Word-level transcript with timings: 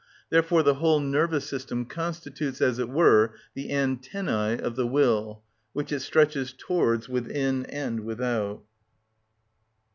Therefore 0.31 0.63
the 0.63 0.73
whole 0.73 0.99
nervous 0.99 1.45
system 1.47 1.85
constitutes, 1.85 2.59
as 2.59 2.79
it 2.79 2.89
were, 2.89 3.35
the 3.53 3.69
antennæ 3.69 4.59
of 4.59 4.75
the 4.75 4.87
will, 4.87 5.43
which 5.73 5.91
it 5.91 5.99
stretches 5.99 6.55
towards 6.57 7.07
within 7.07 7.67
and 7.67 7.99
without. 7.99 8.63